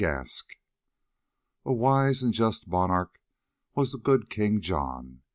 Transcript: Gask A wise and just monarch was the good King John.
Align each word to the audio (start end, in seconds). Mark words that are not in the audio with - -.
Gask 0.01 0.47
A 1.63 1.71
wise 1.71 2.23
and 2.23 2.33
just 2.33 2.67
monarch 2.67 3.19
was 3.75 3.91
the 3.91 3.99
good 3.99 4.31
King 4.31 4.59
John. 4.59 5.21